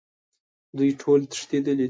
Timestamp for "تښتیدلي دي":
1.31-1.79